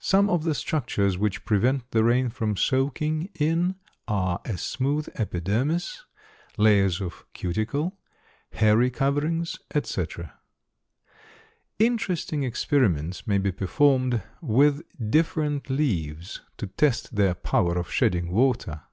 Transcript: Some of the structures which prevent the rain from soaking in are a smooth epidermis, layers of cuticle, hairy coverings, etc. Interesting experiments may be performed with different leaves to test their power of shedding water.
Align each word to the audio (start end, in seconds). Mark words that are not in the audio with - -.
Some 0.00 0.30
of 0.30 0.44
the 0.44 0.54
structures 0.54 1.18
which 1.18 1.44
prevent 1.44 1.90
the 1.90 2.02
rain 2.02 2.30
from 2.30 2.56
soaking 2.56 3.28
in 3.38 3.74
are 4.08 4.40
a 4.46 4.56
smooth 4.56 5.10
epidermis, 5.16 6.06
layers 6.56 7.02
of 7.02 7.26
cuticle, 7.34 7.98
hairy 8.52 8.88
coverings, 8.88 9.58
etc. 9.74 10.38
Interesting 11.78 12.44
experiments 12.44 13.26
may 13.26 13.36
be 13.36 13.52
performed 13.52 14.22
with 14.40 14.80
different 15.10 15.68
leaves 15.68 16.40
to 16.56 16.68
test 16.68 17.14
their 17.16 17.34
power 17.34 17.76
of 17.76 17.92
shedding 17.92 18.30
water. 18.32 18.84